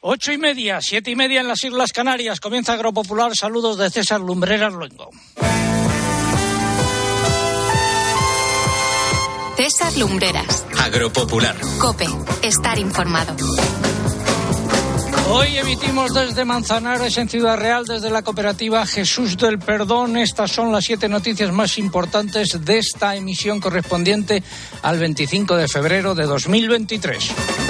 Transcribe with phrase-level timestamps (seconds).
[0.00, 2.38] Ocho y media, siete y media en las Islas Canarias.
[2.38, 3.32] Comienza Agropopular.
[3.34, 5.10] Saludos de César Lumbreras Luengo.
[9.56, 10.64] César Lumbreras.
[10.78, 11.56] Agropopular.
[11.80, 12.06] Cope.
[12.42, 13.34] Estar informado.
[15.30, 20.16] Hoy emitimos desde Manzanares, en Ciudad Real, desde la cooperativa Jesús del Perdón.
[20.16, 24.44] Estas son las siete noticias más importantes de esta emisión correspondiente
[24.82, 27.67] al 25 de febrero de 2023.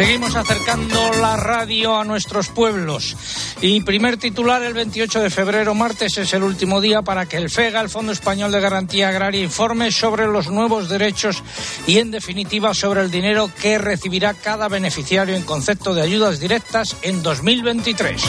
[0.00, 3.14] Seguimos acercando la radio a nuestros pueblos.
[3.60, 7.50] Y primer titular, el 28 de febrero, martes, es el último día para que el
[7.50, 11.42] FEGA, el Fondo Español de Garantía Agraria, informe sobre los nuevos derechos
[11.86, 16.96] y, en definitiva, sobre el dinero que recibirá cada beneficiario en concepto de ayudas directas
[17.02, 18.22] en 2023.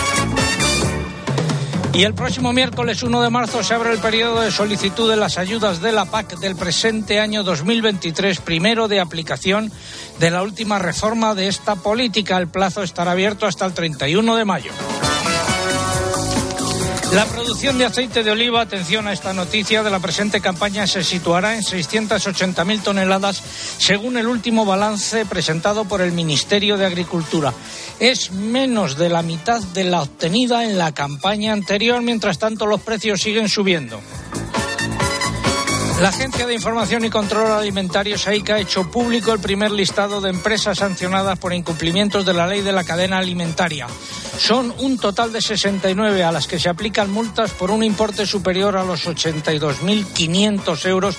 [1.93, 5.37] Y el próximo miércoles 1 de marzo se abre el periodo de solicitud de las
[5.37, 9.71] ayudas de la PAC del presente año 2023, primero de aplicación
[10.17, 12.37] de la última reforma de esta política.
[12.37, 14.71] El plazo estará abierto hasta el 31 de mayo.
[17.11, 21.03] La producción de aceite de oliva, atención a esta noticia, de la presente campaña se
[21.03, 23.43] situará en 680.000 toneladas
[23.77, 27.53] según el último balance presentado por el Ministerio de Agricultura.
[27.99, 32.79] Es menos de la mitad de la obtenida en la campaña anterior, mientras tanto los
[32.79, 33.99] precios siguen subiendo.
[35.99, 40.29] La Agencia de Información y Control Alimentario SAICA ha hecho público el primer listado de
[40.29, 43.87] empresas sancionadas por incumplimientos de la ley de la cadena alimentaria.
[44.37, 48.77] Son un total de 69 a las que se aplican multas por un importe superior
[48.77, 51.17] a los 82.500 euros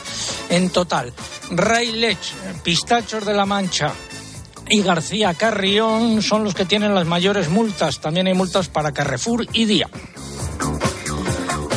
[0.48, 1.12] en total.
[1.50, 2.18] Ray Lech,
[2.62, 3.92] Pistachos de la Mancha,
[4.68, 8.00] y García Carrión son los que tienen las mayores multas.
[8.00, 9.88] También hay multas para Carrefour y Día.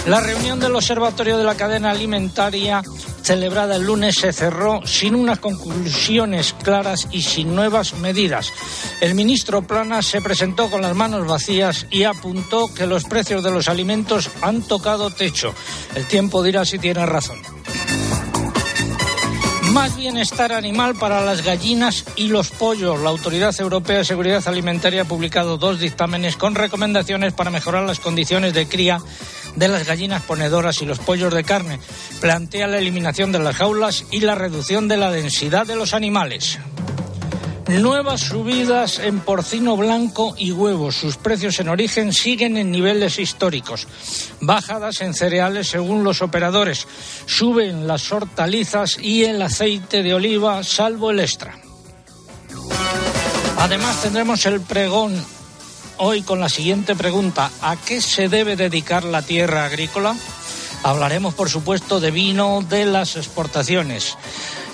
[0.08, 2.84] La reunión del Observatorio de la Cadena Alimentaria
[3.26, 8.54] celebrada el lunes se cerró sin unas conclusiones claras y sin nuevas medidas.
[9.02, 13.50] El ministro Plana se presentó con las manos vacías y apuntó que los precios de
[13.50, 15.56] los alimentos han tocado techo.
[15.96, 17.40] El tiempo dirá si tiene razón.
[19.72, 23.02] Más bienestar animal para las gallinas y los pollos.
[23.02, 28.00] La Autoridad Europea de Seguridad Alimentaria ha publicado dos dictámenes con recomendaciones para mejorar las
[28.00, 29.02] condiciones de cría
[29.56, 31.80] de las gallinas ponedoras y los pollos de carne.
[32.22, 36.60] Plantea la eliminación de las jaulas y la reducción de la densidad de los animales.
[37.68, 40.96] Nuevas subidas en porcino blanco y huevos.
[40.96, 43.88] Sus precios en origen siguen en niveles históricos.
[44.40, 46.88] Bajadas en cereales según los operadores.
[47.26, 51.58] Suben las hortalizas y el aceite de oliva, salvo el extra.
[53.58, 55.26] Además tendremos el pregón
[55.98, 57.52] hoy con la siguiente pregunta.
[57.62, 60.16] ¿A qué se debe dedicar la tierra agrícola?
[60.84, 64.18] Hablaremos, por supuesto, de vino, de las exportaciones.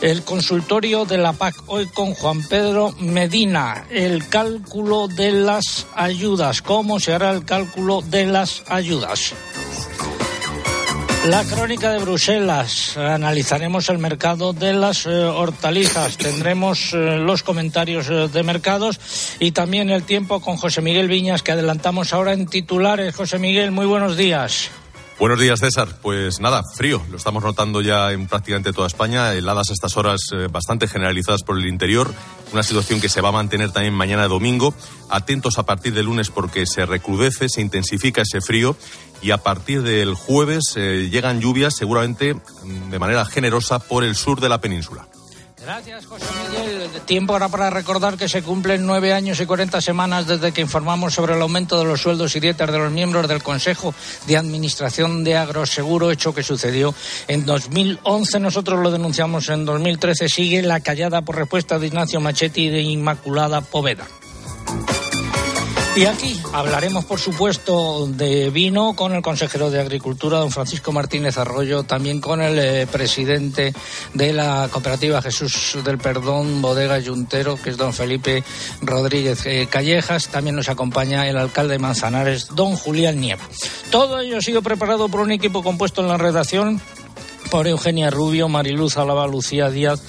[0.02, 3.86] El consultorio de la PAC hoy con Juan Pedro Medina.
[3.90, 6.62] El cálculo de las ayudas.
[6.62, 9.34] ¿Cómo se hará el cálculo de las ayudas?
[11.26, 12.98] La crónica de Bruselas.
[12.98, 16.18] Analizaremos el mercado de las eh, hortalizas.
[16.18, 19.00] Tendremos eh, los comentarios eh, de mercados
[19.40, 23.16] y también el tiempo con José Miguel Viñas que adelantamos ahora en titulares.
[23.16, 24.72] José Miguel, muy buenos días.
[25.22, 25.88] Buenos días, César.
[26.02, 27.00] Pues nada, frío.
[27.12, 29.36] Lo estamos notando ya en prácticamente toda España.
[29.36, 32.12] Heladas a estas horas bastante generalizadas por el interior.
[32.54, 34.74] Una situación que se va a mantener también mañana domingo.
[35.12, 38.76] Atentos a partir del lunes porque se recrudece, se intensifica ese frío
[39.22, 44.16] y a partir del jueves eh, llegan lluvias seguramente mm, de manera generosa por el
[44.16, 45.08] sur de la península.
[45.62, 46.90] Gracias, José Miguel.
[47.06, 51.14] Tiempo ahora para recordar que se cumplen nueve años y cuarenta semanas desde que informamos
[51.14, 53.94] sobre el aumento de los sueldos y dietas de los miembros del Consejo
[54.26, 56.96] de Administración de Agroseguro, hecho que sucedió
[57.28, 58.40] en 2011.
[58.40, 60.30] Nosotros lo denunciamos en 2013.
[60.30, 64.08] Sigue la callada por respuesta de Ignacio Machetti y de Inmaculada Poveda.
[65.94, 71.38] Y aquí hablaremos, por supuesto, de vino con el consejero de Agricultura, don Francisco Martínez
[71.38, 73.74] Arroyo, también con el eh, presidente
[74.14, 78.42] de la cooperativa Jesús del Perdón, Bodega Yuntero, que es don Felipe
[78.82, 80.30] Rodríguez eh, Callejas.
[80.30, 83.44] También nos acompaña el alcalde de Manzanares, don Julián Nieva.
[83.90, 86.82] Todo ello ha sido preparado por un equipo compuesto en la redacción
[87.52, 90.02] por Eugenia Rubio, Mariluz Alaba, Lucía Díaz,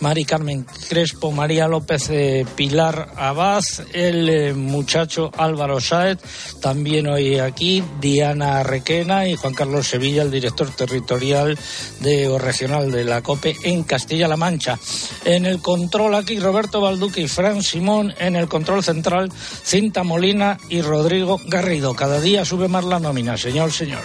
[0.00, 3.62] Mari Carmen Crespo, María López eh, Pilar Abad,
[3.92, 6.18] el eh, muchacho Álvaro Sáez,
[6.62, 11.58] también hoy aquí Diana Requena y Juan Carlos Sevilla, el director territorial
[12.00, 14.78] de, o regional de la COPE en Castilla-La Mancha.
[15.26, 20.58] En el control aquí Roberto Balduque y Fran Simón, en el control central Cinta Molina
[20.70, 21.94] y Rodrigo Garrido.
[21.94, 24.00] Cada día sube más la nómina, señor, señor.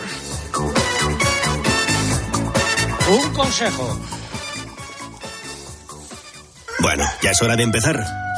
[3.12, 4.00] Un consejo.
[6.80, 8.02] Bueno, ya es hora de empezar.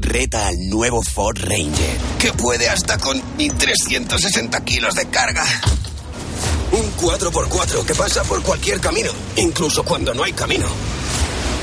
[0.00, 5.44] Reta al nuevo Ford Ranger, que puede hasta con 1.360 kilos de carga.
[6.70, 10.66] Un 4x4 que pasa por cualquier camino, incluso cuando no hay camino.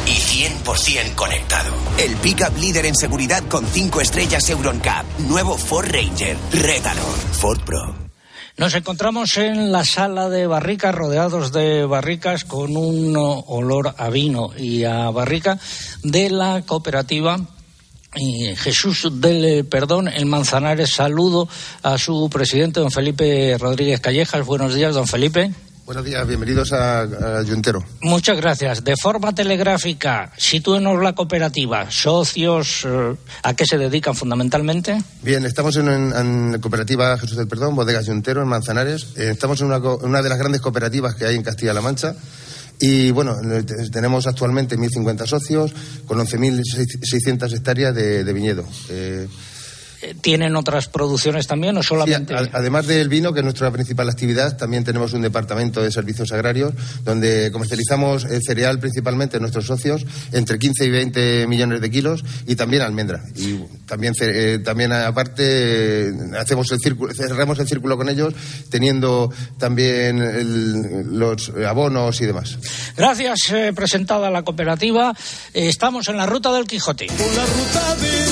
[0.06, 1.74] Y 100% conectado.
[1.98, 5.06] El pickup líder en seguridad con 5 estrellas Euroncap.
[5.20, 6.38] Nuevo Ford Ranger.
[6.52, 7.06] Rétalo.
[7.40, 7.96] Ford Pro.
[8.58, 14.52] Nos encontramos en la sala de barricas, rodeados de barricas, con un olor a vino
[14.58, 15.58] y a barrica
[16.04, 17.40] de la cooperativa
[18.58, 20.92] Jesús del Perdón en Manzanares.
[20.92, 21.48] Saludo
[21.84, 24.46] a su presidente, don Felipe Rodríguez Callejas.
[24.46, 25.52] Buenos días, don Felipe.
[25.86, 27.86] Buenos días, bienvenidos a, a Yuntero.
[28.02, 28.84] Muchas gracias.
[28.84, 31.92] De forma telegráfica, sitúenos la cooperativa.
[31.92, 32.82] ¿Socios?
[32.86, 34.98] Eh, ¿A qué se dedican fundamentalmente?
[35.22, 39.10] Bien, estamos en, en, en Cooperativa Jesús del Perdón, Bodegas Yuntero, en Manzanares.
[39.16, 42.16] Eh, estamos en una, una de las grandes cooperativas que hay en Castilla-La Mancha.
[42.80, 43.38] Y bueno,
[43.92, 45.74] tenemos actualmente 1.050 socios
[46.06, 48.66] con 11.600 hectáreas de, viñedo.
[48.90, 49.28] Eh,
[50.22, 52.38] ¿Tienen otras producciones también o solamente.?
[52.38, 56.32] Sí, además del vino, que es nuestra principal actividad, también tenemos un departamento de servicios
[56.32, 56.74] agrarios
[57.04, 62.56] donde comercializamos el cereal principalmente nuestros socios, entre 15 y 20 millones de kilos, y
[62.56, 63.24] también almendra.
[63.36, 68.34] Y también, eh, también aparte, hacemos el círculo, cerramos el círculo con ellos,
[68.70, 72.58] teniendo también el, los abonos y demás.
[72.96, 75.14] Gracias, eh, presentada la cooperativa.
[75.54, 77.08] Eh, estamos en la ruta del Quijote.
[77.08, 78.26] Por la ruta del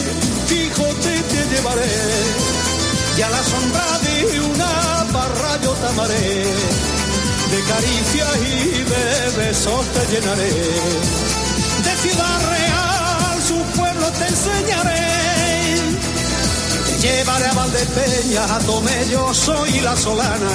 [0.47, 1.12] Quijote te
[1.63, 1.85] llevaré
[3.17, 6.43] y a la sombra de una barra yo te amaré.
[7.51, 10.49] De caricias y de besos te llenaré.
[11.83, 15.77] De ciudad real su pueblo te enseñaré.
[16.85, 20.51] Te llevaré a Valdepeña, a Tomelloso y La Solana.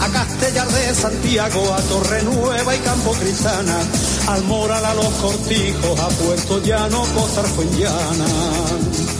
[0.00, 3.80] A Castellar de Santiago, a Torre Nueva y Campo Cristana,
[4.28, 9.17] al Moral, a los Cortijos, a Puerto Llano, Costa Arfuenllana.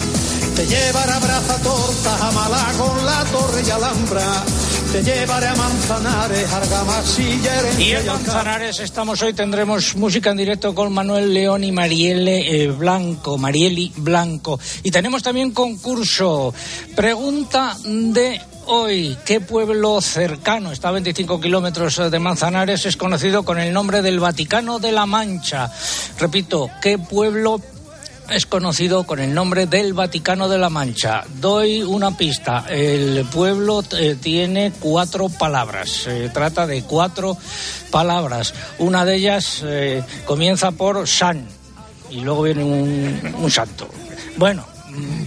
[0.58, 4.44] Te llevaré a Braza Tortas, a Malagón, La Torre y Alhambra.
[4.90, 10.92] Te llevaré a Manzanares, Argamasilla, Y en Manzanares estamos hoy, tendremos música en directo con
[10.92, 14.58] Manuel León y Marielle eh, Blanco, Marieli Blanco.
[14.82, 16.52] Y tenemos también concurso.
[16.96, 23.60] Pregunta de hoy, ¿qué pueblo cercano, está a 25 kilómetros de Manzanares, es conocido con
[23.60, 25.70] el nombre del Vaticano de la Mancha?
[26.18, 27.60] Repito, ¿qué pueblo
[28.30, 31.24] es conocido con el nombre del Vaticano de la Mancha.
[31.40, 32.64] Doy una pista.
[32.68, 35.88] El pueblo eh, tiene cuatro palabras.
[35.88, 37.36] Se trata de cuatro
[37.90, 38.54] palabras.
[38.78, 41.46] Una de ellas eh, comienza por San
[42.10, 43.88] y luego viene un, un santo.
[44.36, 44.64] Bueno,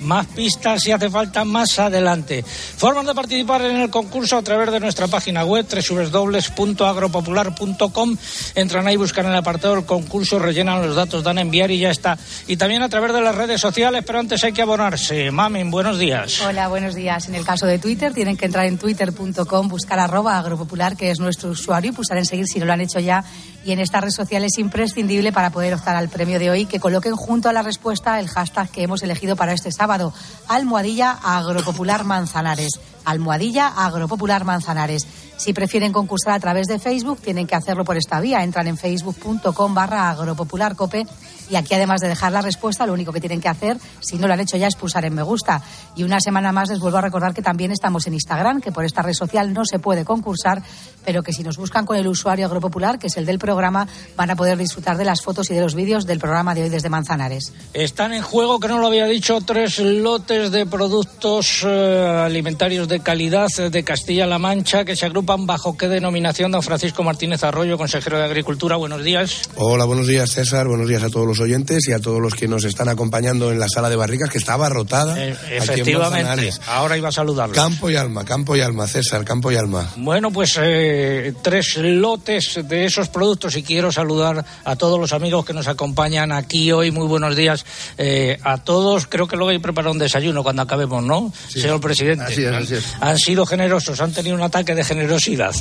[0.02, 2.44] más pistas si hace falta más adelante.
[2.44, 8.18] Formas de participar en el concurso a través de nuestra página web www.agropopular.com.
[8.56, 11.92] Entran ahí, buscan el apartado del concurso, rellenan los datos, dan a enviar y ya
[11.92, 12.18] está.
[12.48, 15.32] Y también a través de las redes sociales, pero antes hay que abonarse.
[15.32, 16.42] Mamen, buenos días.
[16.42, 17.28] Hola, buenos días.
[17.28, 21.20] En el caso de Twitter, tienen que entrar en twitter.com, buscar arroba agropopular, que es
[21.20, 23.24] nuestro usuario, y pulsar en seguir si no lo han hecho ya.
[23.64, 26.80] Y en esta red social es imprescindible para poder optar al premio de hoy que
[26.80, 30.14] coloquen junto a la respuesta el hashtag que hemos elegido para este sábado,
[30.48, 32.80] Almohadilla Agropopular Manzanares.
[33.06, 35.06] Almohadilla Agropopular Manzanares.
[35.38, 38.44] Si prefieren concursar a través de Facebook, tienen que hacerlo por esta vía.
[38.44, 41.08] Entran en facebook.com barra agropopularcope
[41.52, 44.28] y aquí además de dejar la respuesta, lo único que tienen que hacer, si no
[44.28, 45.62] lo han hecho ya, es pulsar en me gusta.
[45.96, 48.86] Y una semana más les vuelvo a recordar que también estamos en Instagram, que por
[48.86, 50.64] esta red social no se puede concursar,
[51.04, 54.32] pero que si nos buscan con el usuario agropopular, que es el del programa, van
[54.32, 56.90] a poder disfrutar de las fotos y de los vídeos del programa de hoy desde
[56.90, 57.52] Manzanares.
[57.74, 63.02] Están en juego, que no lo había dicho, tres lotes de productos eh, alimentarios de
[63.02, 68.18] calidad de Castilla-La Mancha que se agrupan bajo qué denominación, don Francisco Martínez Arroyo, consejero
[68.18, 68.78] de Agricultura.
[68.78, 69.50] Buenos días.
[69.56, 70.68] Hola, buenos días, César.
[70.68, 73.60] Buenos días a todos los oyentes y a todos los que nos están acompañando en
[73.60, 75.22] la sala de barricas, que está abarrotada.
[75.24, 77.56] Eh, efectivamente, ahora iba a saludarlos.
[77.56, 79.92] Campo y alma, campo y alma, César, campo y alma.
[79.98, 85.46] Bueno, pues eh, tres lotes de esos productos y quiero saludar a todos los amigos
[85.46, 86.92] que nos acompañan aquí hoy.
[86.92, 87.66] Muy buenos días
[87.98, 89.08] eh, a todos.
[89.08, 91.32] Creo que luego hay preparado un desayuno cuando acabemos, ¿no?
[91.48, 91.62] Sí.
[91.62, 92.26] Señor presidente.
[92.26, 92.86] Así es, así es.
[93.00, 95.54] Han sido generosos, han tenido un ataque de generosidad.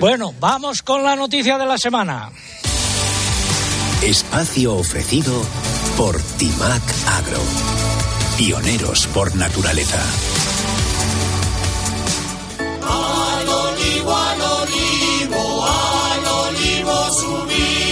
[0.00, 2.30] Bueno, vamos con la noticia de la semana.
[4.04, 5.32] Espacio ofrecido
[5.96, 7.40] por Timac Agro.
[8.36, 9.98] pioneros por naturaleza.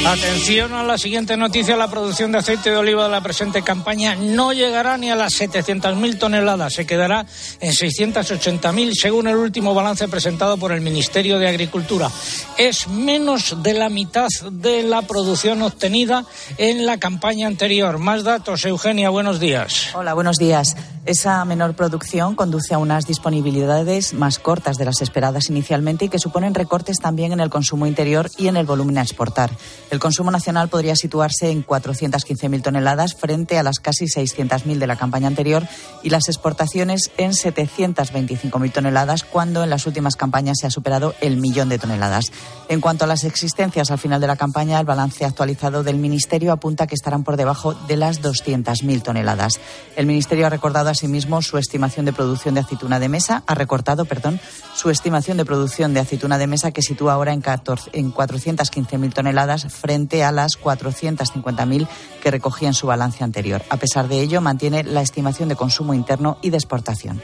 [0.04, 1.76] Atención a la siguiente noticia.
[1.76, 5.40] La producción de aceite de oliva de la presente campaña no llegará ni a las
[5.40, 6.74] 700.000 toneladas.
[6.74, 7.24] Se quedará
[7.60, 12.10] en 680.000 según el último balance presentado por el Ministerio de Agricultura.
[12.58, 16.26] Es menos de la mitad de la producción obtenida
[16.58, 17.98] en la campaña anterior.
[17.98, 18.64] Más datos.
[18.64, 19.90] Eugenia, buenos días.
[19.94, 20.76] Hola, buenos días.
[21.04, 26.20] Esa menor producción conduce a unas disponibilidades más cortas de las esperadas inicialmente y que
[26.20, 29.50] suponen recortes también en el consumo interior y en el volumen a exportar.
[29.92, 34.96] El consumo nacional podría situarse en 415.000 toneladas frente a las casi 600.000 de la
[34.96, 35.68] campaña anterior
[36.02, 41.36] y las exportaciones en 725.000 toneladas cuando en las últimas campañas se ha superado el
[41.36, 42.32] millón de toneladas.
[42.70, 46.52] En cuanto a las existencias al final de la campaña, el balance actualizado del Ministerio
[46.52, 49.60] apunta que estarán por debajo de las 200.000 toneladas.
[49.94, 54.06] El Ministerio ha recordado asimismo su estimación de producción de aceituna de mesa, ha recortado,
[54.06, 54.40] perdón,
[54.74, 59.12] su estimación de producción de aceituna de mesa que sitúa ahora en, 14, en 415.000
[59.12, 61.88] toneladas frente a las 450.000
[62.22, 63.62] que recogía en su balance anterior.
[63.68, 67.20] A pesar de ello, mantiene la estimación de consumo interno y de exportación.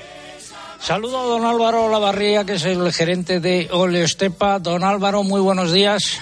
[0.81, 4.59] Saludo a don Álvaro Lavarría, que es el gerente de Ole Estepa.
[4.59, 6.21] Don Álvaro, muy buenos días.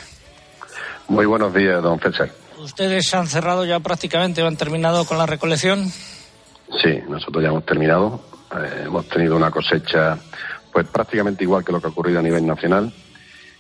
[1.09, 2.31] Muy buenos días, don César.
[2.59, 5.91] ¿Ustedes han cerrado ya prácticamente o han terminado con la recolección?
[6.83, 8.21] Sí, nosotros ya hemos terminado.
[8.53, 10.19] Eh, hemos tenido una cosecha
[10.73, 12.93] pues prácticamente igual que lo que ha ocurrido a nivel nacional.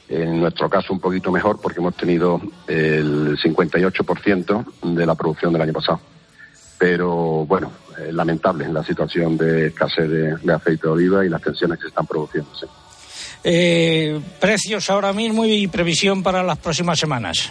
[0.08, 5.62] En nuestro caso un poquito mejor porque hemos tenido el 58% de la producción del
[5.62, 6.00] año pasado.
[6.78, 11.78] Pero bueno, es lamentable la situación de escasez de, aceite de oliva y las tensiones
[11.78, 12.50] que se están produciendo.
[13.42, 17.50] Eh, precios ahora mismo y previsión para las próximas semanas.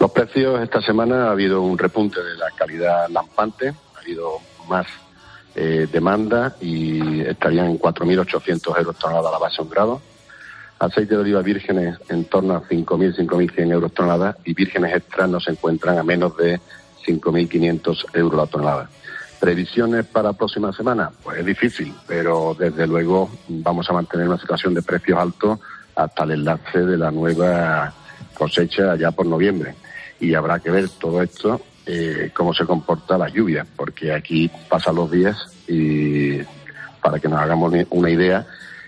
[0.00, 4.38] Los precios esta semana ha habido un repunte de la calidad lampante, ha habido
[4.68, 4.86] más
[5.54, 10.02] eh, demanda y estarían en 4.800 euros tonelada a la base un grado.
[10.84, 15.40] Aceite de oliva vírgenes en torno a 5.000, 5.100 euros tonelada y vírgenes extras no
[15.40, 16.60] se encuentran a menos de
[17.06, 18.90] 5.500 euros la tonelada.
[19.40, 21.10] ¿Previsiones para próxima semana?
[21.22, 25.58] Pues es difícil, pero desde luego vamos a mantener una situación de precios altos
[25.96, 27.94] hasta el enlace de la nueva
[28.34, 29.74] cosecha ya por noviembre.
[30.20, 34.96] Y habrá que ver todo esto, eh, cómo se comporta la lluvia, porque aquí pasan
[34.96, 35.36] los días
[35.66, 36.40] y
[37.00, 38.46] para que nos hagamos una idea,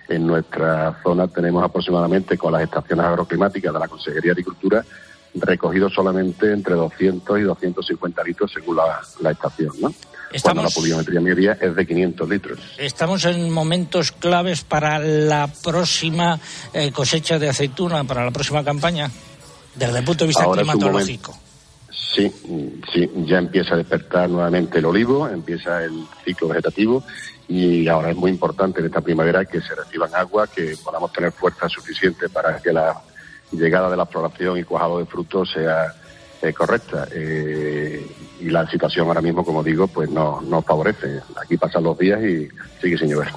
[0.09, 4.85] en nuestra zona tenemos aproximadamente con las estaciones agroclimáticas de la Consejería de Agricultura
[5.41, 9.93] recogido solamente entre 200 y 250 litros según la, estación, ¿no?
[10.43, 12.59] Cuando la pluviometría media es de 500 litros.
[12.79, 16.39] Estamos en momentos claves para la próxima
[16.73, 19.11] eh, cosecha de aceituna, para la próxima campaña,
[19.75, 21.39] desde el punto de vista climatológico.
[21.91, 22.33] Sí,
[22.93, 27.05] sí, ya empieza a despertar nuevamente el olivo, empieza el ciclo vegetativo
[27.49, 31.33] y ahora es muy importante en esta primavera que se reciban agua, que podamos tener
[31.33, 33.01] fuerza suficiente para que la
[33.53, 35.95] llegada de la floración y cuajado de frutos sea
[36.43, 37.07] eh, correcta.
[37.13, 38.07] Eh,
[38.41, 41.21] y la situación ahora mismo, como digo, pues no, no favorece.
[41.43, 42.49] Aquí pasan los días y
[42.81, 43.29] sigue sin llover.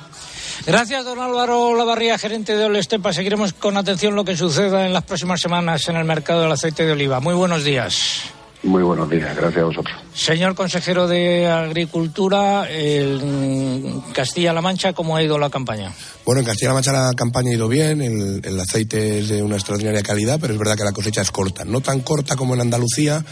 [0.65, 3.13] Gracias, don Álvaro Lavarría, gerente de Olestepa.
[3.13, 6.85] Seguiremos con atención lo que suceda en las próximas semanas en el mercado del aceite
[6.85, 7.19] de oliva.
[7.19, 8.33] Muy buenos días.
[8.61, 9.97] Muy buenos días, gracias a vosotros.
[10.13, 15.93] Señor consejero de Agricultura, en Castilla-La Mancha, ¿cómo ha ido la campaña?
[16.25, 20.01] Bueno, en Castilla-La Mancha la campaña ha ido bien, el, aceite es de una extraordinaria
[20.01, 21.63] calidad, pero es verdad que la cosecha es corta.
[21.63, 23.23] No tan corta como en Andalucía,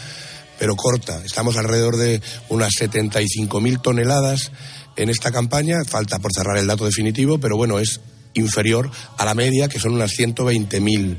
[0.57, 1.21] pero corta.
[1.25, 4.51] Estamos alrededor de unas 75.000 toneladas
[4.95, 5.83] en esta campaña.
[5.85, 7.99] Falta por cerrar el dato definitivo, pero bueno, es
[8.33, 11.17] inferior a la media, que son unas 120.000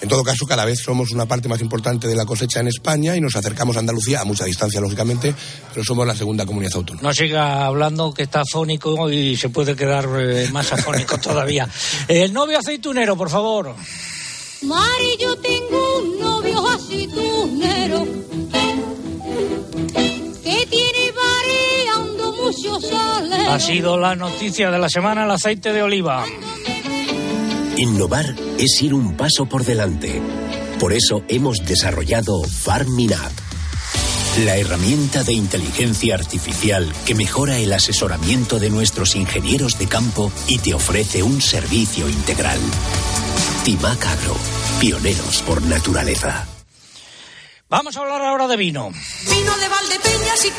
[0.00, 3.16] en todo caso, cada vez somos una parte más importante de la cosecha en España
[3.16, 5.34] y nos acercamos a Andalucía, a mucha distancia, lógicamente,
[5.72, 7.08] pero somos la segunda comunidad autónoma.
[7.08, 11.68] No siga hablando que está afónico y se puede quedar eh, más afónico todavía.
[12.08, 13.74] El novio aceitunero, por favor.
[14.62, 18.06] Mari, yo tengo un novio aceitunero
[20.42, 23.48] que tiene variando muchos sales.
[23.48, 26.24] Ha sido la noticia de la semana el aceite de oliva.
[27.76, 30.22] Innovar es ir un paso por delante.
[30.80, 33.32] Por eso hemos desarrollado FarmInApp,
[34.44, 40.58] la herramienta de inteligencia artificial que mejora el asesoramiento de nuestros ingenieros de campo y
[40.58, 42.58] te ofrece un servicio integral.
[43.64, 44.36] Timac Agro,
[44.80, 46.46] pioneros por naturaleza.
[47.68, 48.90] Vamos a hablar ahora de vino.
[49.28, 50.50] Vino de Valdepeñas y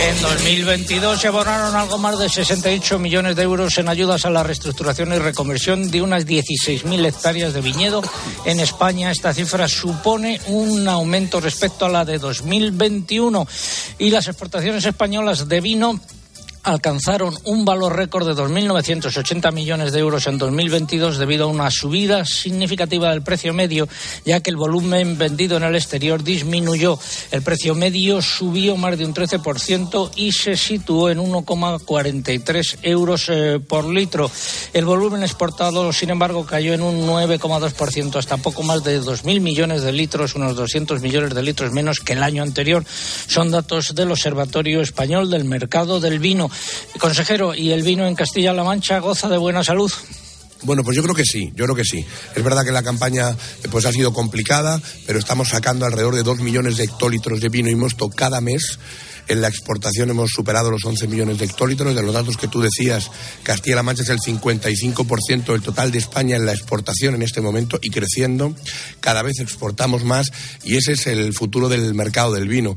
[0.00, 4.42] En 2022 se abonaron algo más de 68 millones de euros en ayudas a la
[4.42, 8.02] reestructuración y reconversión de unas 16.000 hectáreas de viñedo
[8.44, 9.10] en España.
[9.10, 13.46] Esta cifra supone un aumento respecto a la de 2021
[13.98, 16.00] y las exportaciones españolas de vino
[16.64, 22.24] alcanzaron un valor récord de 2.980 millones de euros en 2022 debido a una subida
[22.24, 23.88] significativa del precio medio,
[24.24, 26.98] ya que el volumen vendido en el exterior disminuyó.
[27.30, 33.60] El precio medio subió más de un 13% y se situó en 1,43 euros eh,
[33.60, 34.30] por litro.
[34.72, 39.82] El volumen exportado, sin embargo, cayó en un 9,2%, hasta poco más de 2.000 millones
[39.82, 42.84] de litros, unos 200 millones de litros menos que el año anterior.
[43.26, 46.50] Son datos del Observatorio Español del Mercado del Vino.
[46.98, 49.92] Consejero, ¿y el vino en Castilla-La Mancha goza de buena salud?
[50.62, 52.04] Bueno, pues yo creo que sí, yo creo que sí.
[52.34, 53.36] Es verdad que la campaña
[53.70, 57.68] pues ha sido complicada, pero estamos sacando alrededor de dos millones de hectolitros de vino
[57.68, 58.78] y mosto cada mes.
[59.28, 61.94] En la exportación hemos superado los 11 millones de hectolitros.
[61.94, 63.10] De los datos que tú decías,
[63.42, 67.78] Castilla-La Mancha es el 55% del total de España en la exportación en este momento
[67.82, 68.54] y creciendo.
[69.00, 70.30] Cada vez exportamos más
[70.62, 72.76] y ese es el futuro del mercado del vino.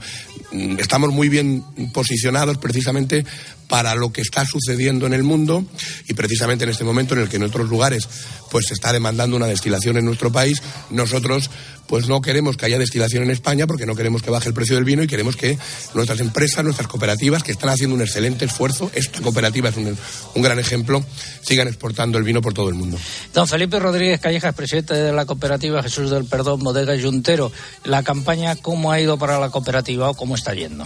[0.51, 1.63] Mm, estamos muy bien
[1.93, 3.25] posicionados precisamente
[3.67, 5.65] para lo que está sucediendo en el mundo
[6.07, 8.07] y precisamente en este momento en el que en otros lugares
[8.49, 11.49] pues se está demandando una destilación en nuestro país, nosotros
[11.87, 14.75] pues no queremos que haya destilación en España porque no queremos que baje el precio
[14.75, 15.57] del vino y queremos que
[15.93, 19.98] nuestras empresas, nuestras cooperativas, que están haciendo un excelente esfuerzo, esta cooperativa es un,
[20.36, 21.03] un gran ejemplo,
[21.41, 22.98] sigan exportando el vino por todo el mundo.
[23.34, 27.51] Don Felipe Rodríguez Callejas, presidente de la cooperativa Jesús del Perdón, Bodega Yuntero,
[27.84, 30.86] ¿la campaña cómo ha ido para la cooperativa o cómo está yendo?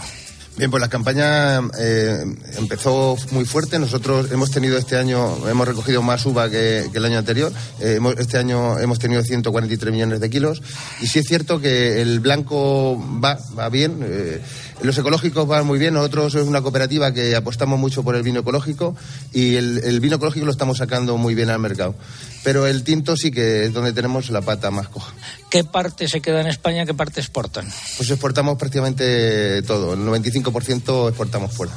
[0.54, 2.24] Bien, pues la campaña eh,
[2.58, 3.78] empezó muy fuerte.
[3.78, 7.50] Nosotros hemos tenido este año, hemos recogido más uva que, que el año anterior.
[7.80, 10.62] Eh, hemos, este año hemos tenido 143 millones de kilos.
[11.00, 14.00] Y sí es cierto que el blanco va, va bien.
[14.02, 14.42] Eh,
[14.82, 15.94] los ecológicos van muy bien.
[15.94, 18.96] Nosotros es una cooperativa que apostamos mucho por el vino ecológico
[19.32, 21.94] y el, el vino ecológico lo estamos sacando muy bien al mercado.
[22.42, 25.12] Pero el tinto sí que es donde tenemos la pata más coja.
[25.50, 27.66] ¿Qué parte se queda en España, qué parte exportan?
[27.96, 29.94] Pues exportamos prácticamente todo.
[29.94, 31.72] El 95% exportamos fuera.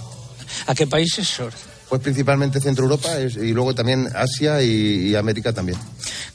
[0.68, 1.39] ¿A qué países?
[1.89, 5.78] Pues principalmente Centro Europa y luego también Asia y, y América también.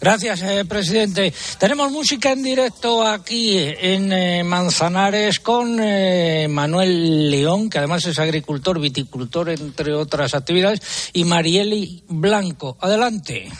[0.00, 1.32] Gracias, eh, presidente.
[1.58, 8.18] Tenemos música en directo aquí en eh, Manzanares con eh, Manuel León, que además es
[8.18, 12.78] agricultor, viticultor, entre otras actividades, y Marieli Blanco.
[12.80, 13.50] Adelante.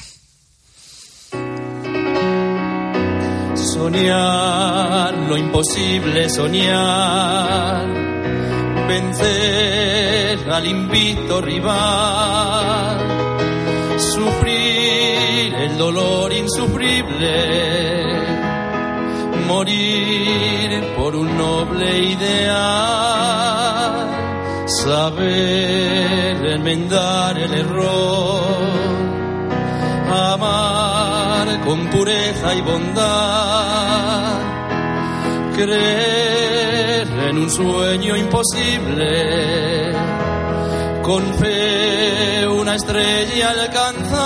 [3.55, 7.87] Soñar lo imposible, soñar,
[8.90, 12.98] vencer al invicto rival,
[14.14, 17.37] sufrir el dolor insufrible,
[19.46, 22.88] morir por un noble ideal,
[24.66, 28.40] saber enmendar el error.
[30.12, 34.40] Amar con pureza y bondad,
[35.55, 36.50] creer
[37.31, 39.93] en un sueño imposible,
[41.01, 44.21] con fe una estrella alcanzar,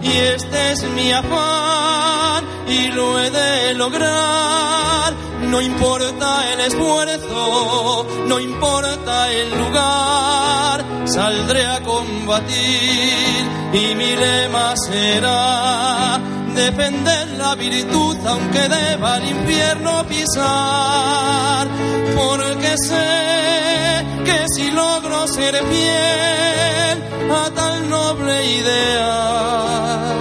[0.00, 5.12] y este es mi afán y lo he de lograr.
[5.50, 16.20] No importa el esfuerzo, no importa el lugar, saldré a combatir y mi lema será
[16.58, 21.68] defender la virtud aunque deba el infierno pisar,
[22.16, 26.96] porque sé que si logro ser fiel
[27.42, 30.14] a tal noble idea,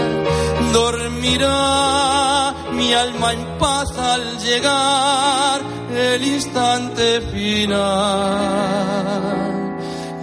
[0.74, 8.58] dormirá mi alma en paz al llegar el instante final.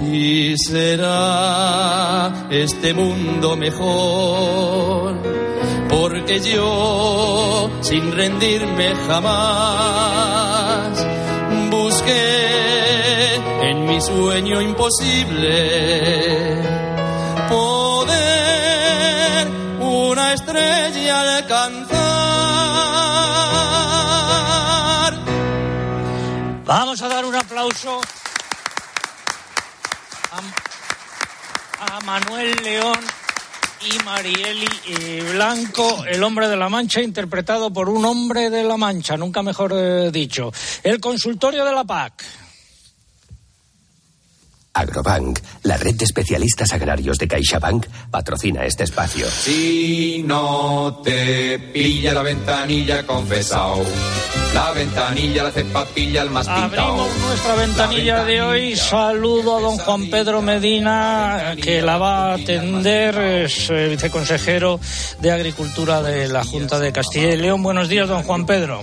[0.00, 5.44] Y será este mundo mejor
[6.24, 11.06] porque yo sin rendirme jamás
[11.70, 13.34] busqué
[13.68, 16.62] en mi sueño imposible
[17.50, 19.48] poder
[19.80, 21.94] una estrella alcanzar.
[26.64, 28.00] Vamos a dar un aplauso
[31.80, 33.13] a Manuel León
[34.04, 39.16] Marieli eh, Blanco, el hombre de la Mancha, interpretado por un hombre de la Mancha,
[39.16, 40.52] nunca mejor eh, dicho.
[40.82, 42.43] El consultorio de la PAC.
[44.74, 49.26] Agrobank, la red de especialistas agrarios de CaixaBank, patrocina este espacio.
[49.30, 53.84] Si no te pilla la ventanilla confesao,
[54.52, 57.00] la ventanilla la hace papilla el más pintao.
[57.00, 58.76] Abrimos nuestra ventanilla de hoy.
[58.76, 64.80] Saludo a don Juan Pedro Medina, que la va a atender, es eh, viceconsejero
[65.20, 67.62] de Agricultura de la Junta de Castilla y León.
[67.62, 68.82] Buenos días, don Juan Pedro.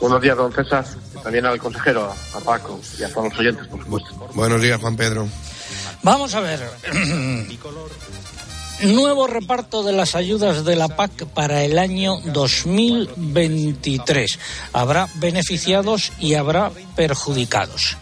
[0.00, 0.84] Buenos días, don César.
[1.22, 4.14] También al consejero, a Paco y a todos los oyentes, por supuesto.
[4.34, 5.28] Buenos días, Juan Pedro.
[6.02, 6.60] Vamos a ver.
[8.82, 14.38] Nuevo reparto de las ayudas de la PAC para el año 2023.
[14.72, 17.98] Habrá beneficiados y habrá perjudicados.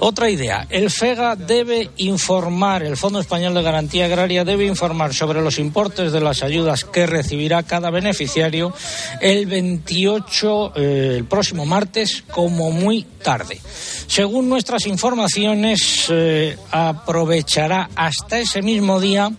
[0.00, 5.42] Otra idea, el FEGA debe informar, el Fondo Español de Garantía Agraria debe informar sobre
[5.42, 8.72] los importes de las ayudas que recibirá cada beneficiario
[9.20, 13.60] el 28, eh, el próximo martes, como muy tarde.
[14.06, 19.32] Según nuestras informaciones, eh, aprovechará hasta ese mismo día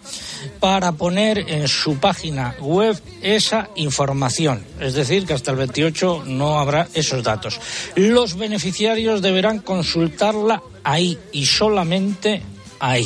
[0.59, 4.63] para poner en su página web esa información.
[4.79, 7.59] Es decir, que hasta el 28 no habrá esos datos.
[7.95, 10.48] Los beneficiarios deberán consultarla
[10.83, 12.41] ahí y solamente
[12.79, 13.05] ahí.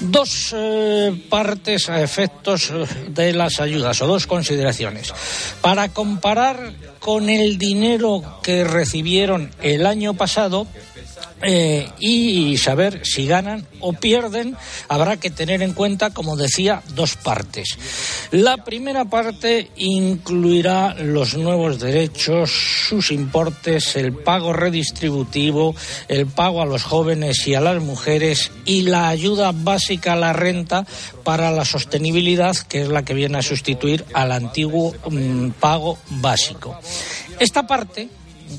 [0.00, 5.12] Dos eh, partes a efectos eh, de las ayudas o dos consideraciones.
[5.60, 10.66] Para comparar con el dinero que recibieron el año pasado,
[11.42, 14.56] eh, y saber si ganan o pierden,
[14.88, 17.76] habrá que tener en cuenta, como decía, dos partes.
[18.30, 22.50] La primera parte incluirá los nuevos derechos,
[22.88, 25.74] sus importes, el pago redistributivo,
[26.08, 30.32] el pago a los jóvenes y a las mujeres y la ayuda básica a la
[30.32, 30.86] renta
[31.24, 36.78] para la sostenibilidad, que es la que viene a sustituir al antiguo mm, pago básico.
[37.38, 38.08] Esta parte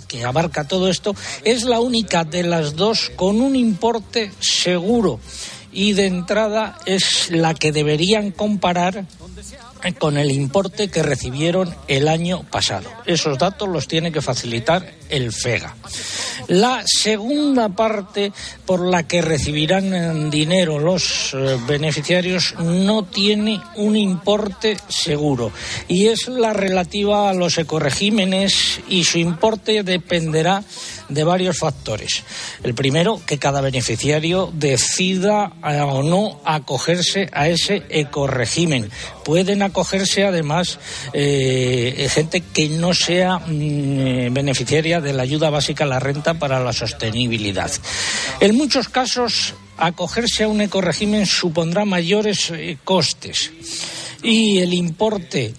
[0.07, 5.19] que abarca todo esto, es la única de las dos con un importe seguro
[5.71, 9.05] y de entrada es la que deberían comparar
[9.99, 12.89] con el importe que recibieron el año pasado.
[13.05, 15.75] Esos datos los tiene que facilitar el FEGA.
[16.47, 18.31] La segunda parte
[18.65, 25.51] por la que recibirán dinero los eh, beneficiarios no tiene un importe seguro
[25.87, 30.63] y es la relativa a los ecoregímenes y su importe dependerá
[31.09, 32.23] de varios factores.
[32.63, 38.89] El primero, que cada beneficiario decida eh, o no acogerse a ese ecoregimen.
[39.23, 40.79] Pueden acogerse además
[41.13, 46.59] eh, gente que no sea mm, beneficiaria de la ayuda básica a la renta para
[46.59, 47.71] la sostenibilidad.
[48.39, 53.51] En muchos casos, acogerse a un ecoregimen supondrá mayores eh, costes
[54.23, 55.53] y el importe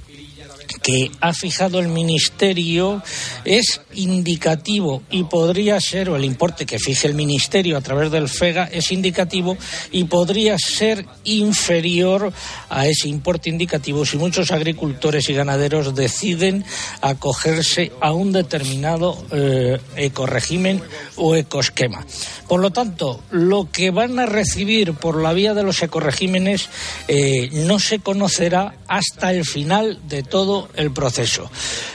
[0.82, 3.02] que ha fijado el Ministerio
[3.44, 8.28] es indicativo y podría ser, o el importe que fije el Ministerio a través del
[8.28, 9.56] FEGA es indicativo
[9.92, 12.32] y podría ser inferior
[12.68, 16.64] a ese importe indicativo si muchos agricultores y ganaderos deciden
[17.00, 20.82] acogerse a un determinado eh, ecoregimen
[21.16, 22.04] o ecoesquema.
[22.48, 26.68] Por lo tanto, lo que van a recibir por la vía de los ecoregímenes
[27.08, 31.50] eh, no se conocerá hasta el final de todo el proceso.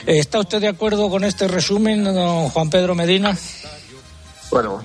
[0.06, 3.36] ¿Está usted de acuerdo con este resumen, don Juan Pedro Medina?
[4.50, 4.82] Bueno,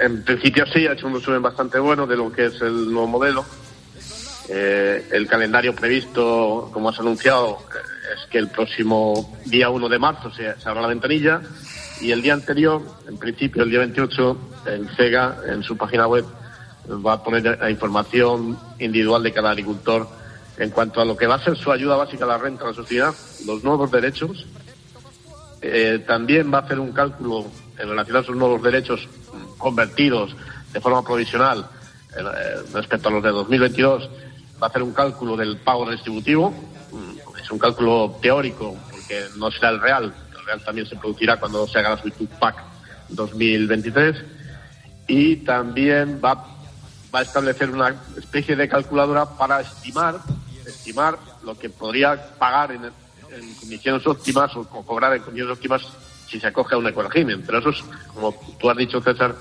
[0.00, 3.08] en principio sí, ha hecho un resumen bastante bueno de lo que es el nuevo
[3.08, 3.44] modelo.
[4.48, 9.98] Eh, el calendario previsto, como has anunciado, eh, es que el próximo día 1 de
[9.98, 11.40] marzo se, se abra la ventanilla
[12.00, 16.24] y el día anterior, en principio el día 28, el CEGA en su página web
[17.04, 20.06] va a poner la información individual de cada agricultor
[20.56, 22.68] en cuanto a lo que va a ser su ayuda básica a la renta a
[22.68, 23.14] la sociedad,
[23.46, 24.46] los nuevos derechos.
[25.60, 27.46] Eh, también va a hacer un cálculo
[27.78, 29.08] en relación a esos nuevos derechos
[29.58, 30.36] convertidos
[30.72, 31.66] de forma provisional
[32.16, 32.22] eh,
[32.72, 34.10] respecto a los de 2022.
[34.62, 36.50] Va a hacer un cálculo del pago redistributivo.
[36.50, 40.14] Mm, es un cálculo teórico porque no será el real.
[40.38, 42.56] El real también se producirá cuando se haga la solicitud PAC
[43.08, 44.16] 2023.
[45.08, 46.34] Y también va,
[47.12, 50.20] va a establecer una especie de calculadora para estimar
[50.74, 55.82] estimar lo que podría pagar en, en condiciones óptimas o, co- cobrar en condiciones óptimas
[56.28, 57.42] si se acoge a un ecorégimen.
[57.44, 57.82] Pero eso es,
[58.12, 59.34] como tú has dicho, César,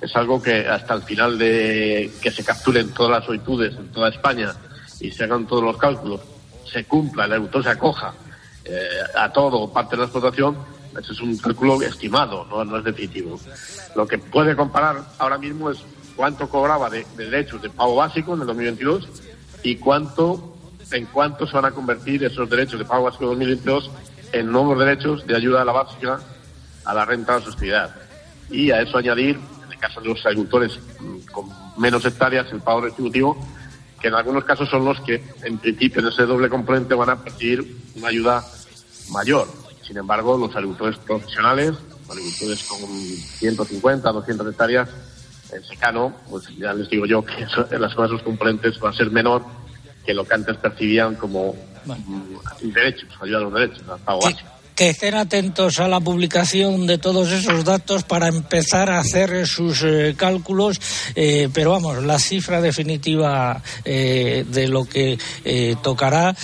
[0.00, 4.10] es algo que hasta el final de que se capturen todas las solicitudes en toda
[4.10, 4.54] España
[5.00, 6.20] y se hagan todos los cálculos,
[6.70, 8.14] se cumpla, el agricultor se acoja
[8.64, 10.56] eh, a todo o parte de la explotación,
[10.98, 13.38] ese es un cálculo estimado, no, no es definitivo.
[13.94, 15.78] Lo que puede comparar ahora mismo es
[16.16, 19.08] cuánto cobraba de derechos de pago básico en el 2022
[19.62, 20.55] y cuánto
[20.92, 23.90] en cuánto se van a convertir esos derechos de pago básico de 2022
[24.32, 26.20] en nuevos derechos de ayuda a la básica
[26.84, 27.94] a la renta a la sociedad.
[28.50, 29.38] Y a eso añadir,
[29.70, 31.46] el caso de los agricultores mm, con
[31.76, 33.36] menos hectáreas, el pago retributivo,
[34.00, 37.22] que en algunos casos son los que, en principio, en ese doble componente van a
[37.22, 38.44] percibir una ayuda
[39.10, 39.48] mayor.
[39.82, 41.72] Sin embargo, los agricultores profesionales,
[42.08, 44.88] agricultores con 150, 200 hectáreas,
[45.52, 48.92] en secano, pues ya les digo yo que en las de sus componentes va a
[48.92, 49.44] ser menor
[50.06, 54.56] que lo que antes percibían como mm, derechos, ayuda a los derechos, al pago básico
[54.76, 59.82] que estén atentos a la publicación de todos esos datos para empezar a hacer sus
[59.82, 60.78] eh, cálculos,
[61.14, 65.16] eh, pero vamos, la cifra definitiva eh, de lo que
[65.82, 66.36] tocará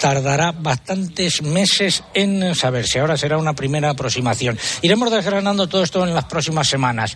[0.00, 3.00] tardará bastantes meses en saberse.
[3.00, 4.58] Ahora será una primera aproximación.
[4.80, 7.14] Iremos desgranando todo esto en las próximas semanas.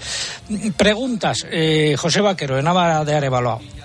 [0.77, 1.47] Preguntas,
[1.97, 3.80] José Vaquero, de Nava de Arevalo.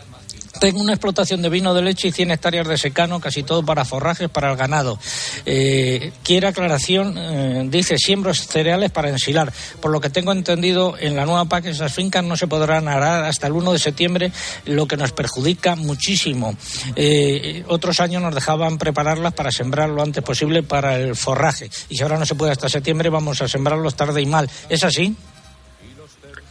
[0.60, 3.86] Tengo una explotación de vino de leche y 100 hectáreas de secano, casi todo para
[3.86, 4.98] forrajes para el ganado.
[5.46, 9.52] Eh, quiere aclaración, eh, dice siembros cereales para ensilar.
[9.82, 13.26] Por lo que tengo entendido, en la nueva PAC esas fincas no se podrán arar
[13.26, 14.32] hasta el 1 de septiembre,
[14.66, 16.56] lo que nos perjudica muchísimo.
[16.96, 21.70] Eh, otros años nos dejaban prepararlas para sembrar lo antes posible para el forraje.
[21.90, 24.50] Y si ahora no se puede hasta septiembre, vamos a sembrarlos tarde y mal.
[24.70, 25.16] ¿Es así?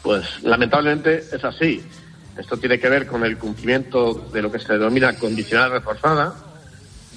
[0.03, 1.83] Pues lamentablemente es así.
[2.37, 6.35] Esto tiene que ver con el cumplimiento de lo que se denomina condicional reforzada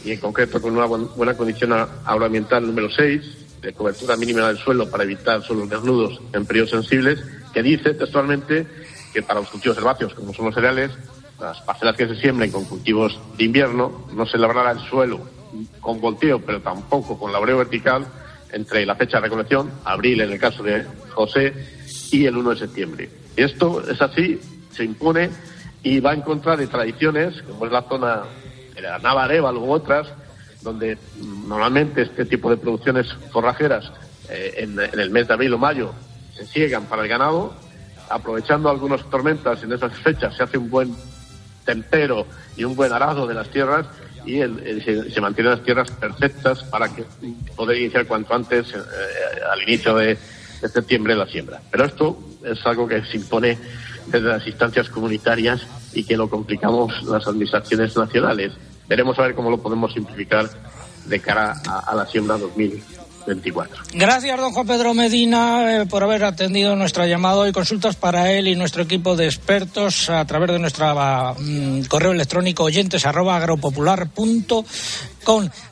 [0.04, 4.90] y en concreto con una buena condición agroambiental número 6 de cobertura mínima del suelo
[4.90, 7.20] para evitar suelos desnudos en periodos sensibles
[7.52, 8.68] que dice textualmente
[9.12, 10.92] que para los cultivos herbáceos como son los cereales
[11.40, 15.20] las parcelas que se siembren con cultivos de invierno no se labrará el suelo
[15.82, 18.06] con volteo pero tampoco con labreo vertical
[18.52, 21.54] entre la fecha de recolección, abril en el caso de José,
[22.12, 23.10] y el 1 de septiembre.
[23.36, 24.40] Esto es así
[24.78, 25.30] se impone
[25.84, 28.24] y va en contra de tradiciones, como es la zona
[28.74, 30.08] de la Navareva u otras,
[30.62, 33.92] donde normalmente este tipo de producciones forrajeras
[34.30, 35.94] eh, en, el mes de abril o mayo
[36.36, 37.54] se ciegan para el ganado,
[38.10, 40.96] aprovechando algunas tormentas en esas fechas se hace un buen
[41.66, 43.86] tempero y un buen arado de las tierras
[44.26, 47.06] y se, mantienen las tierras perfectas para que
[47.56, 48.78] poder iniciar cuanto antes eh,
[49.52, 50.18] al inicio de,
[50.62, 51.62] de septiembre la siembra.
[51.72, 53.58] Pero esto es algo que se impone
[54.08, 55.62] desde las instancias comunitarias
[55.94, 58.54] y que lo complicamos las administraciones nacionales.
[58.88, 60.50] Veremos a ver cómo lo podemos simplificar
[61.06, 63.84] de cara a, la siembra 2024.
[63.94, 68.48] Gracias, don Juan Pedro Medina, eh, por haber atendido nuestra llamada y consultas para él
[68.48, 70.86] y nuestro equipo de expertos a través de nuestro
[71.40, 73.06] mm, correo electrónico oyentes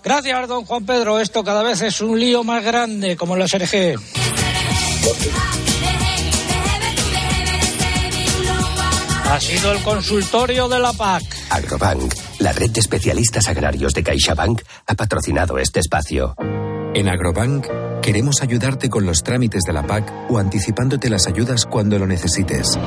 [0.04, 1.20] Gracias, don Juan Pedro.
[1.20, 3.96] Esto cada vez es un lío más grande, como la SRG.
[9.28, 11.24] Ha sido el consultorio de la PAC.
[11.50, 16.36] Agrobank, la red de especialistas agrarios de CaixaBank, ha patrocinado este espacio.
[16.94, 17.66] En Agrobank
[18.02, 22.78] queremos ayudarte con los trámites de la PAC o anticipándote las ayudas cuando lo necesites.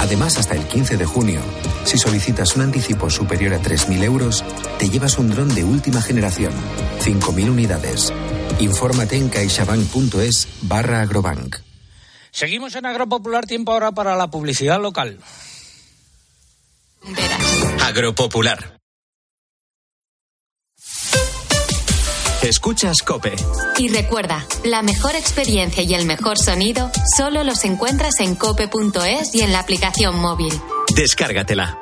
[0.00, 1.40] Además, hasta el 15 de junio,
[1.84, 4.42] si solicitas un anticipo superior a 3.000 euros,
[4.78, 6.52] te llevas un dron de última generación,
[7.04, 8.12] 5.000 unidades.
[8.58, 11.56] Infórmate en caixabank.es barra agrobank.
[12.32, 15.18] Seguimos en Agropopular, tiempo ahora para la publicidad local.
[17.82, 18.78] Agropopular.
[22.42, 23.36] Escuchas Cope.
[23.78, 29.42] Y recuerda, la mejor experiencia y el mejor sonido solo los encuentras en cope.es y
[29.42, 30.52] en la aplicación móvil.
[30.96, 31.81] Descárgatela.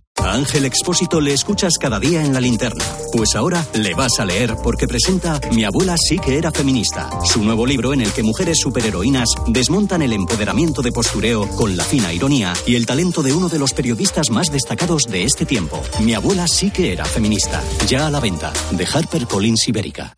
[0.23, 2.85] A Ángel Expósito le escuchas cada día en la linterna.
[3.11, 7.43] Pues ahora le vas a leer porque presenta Mi abuela sí que era feminista, su
[7.43, 12.13] nuevo libro en el que mujeres superheroínas desmontan el empoderamiento de postureo con la fina
[12.13, 15.81] ironía y el talento de uno de los periodistas más destacados de este tiempo.
[15.99, 17.61] Mi abuela sí que era feminista.
[17.87, 20.13] Ya a la venta, de Harper Collins Ibérica.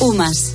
[0.00, 0.54] UMAS,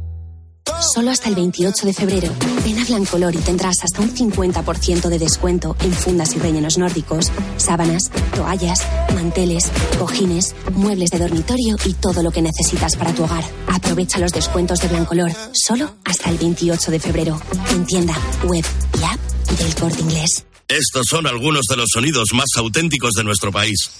[0.81, 2.33] Solo hasta el 28 de febrero,
[2.65, 7.31] ven a Blancolor y tendrás hasta un 50% de descuento en fundas y rellenos nórdicos,
[7.57, 8.81] sábanas, toallas,
[9.13, 13.43] manteles, cojines, muebles de dormitorio y todo lo que necesitas para tu hogar.
[13.67, 17.39] Aprovecha los descuentos de Blancolor solo hasta el 28 de febrero
[17.69, 18.65] en tienda, web
[18.99, 19.19] y app
[19.59, 20.45] del Corte Inglés.
[20.67, 23.91] Estos son algunos de los sonidos más auténticos de nuestro país.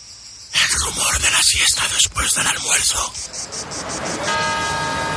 [0.52, 3.14] El rumor de la siesta después del almuerzo.